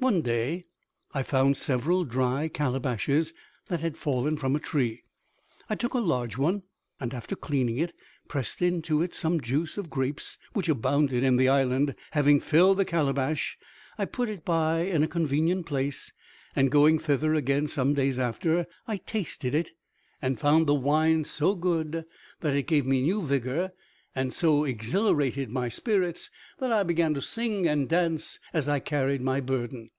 [0.00, 0.64] One day
[1.12, 3.32] I found several dry calabashes
[3.66, 5.02] that had fallen from a tree.
[5.68, 6.62] I took a large one,
[7.00, 7.92] and, after cleaning it,
[8.28, 12.84] pressed into it some juice of grapes, which abounded in the island; having filled the
[12.84, 13.58] calabash,
[13.98, 16.12] I put it by in a convenient place,
[16.54, 19.72] and going thither again some days after, I tasted it,
[20.22, 22.04] and found the wine so good
[22.38, 23.72] that it gave me new vigor,
[24.14, 29.20] and so exhilarated my spirits that I began to sing and dance as I carried
[29.20, 29.90] my burden.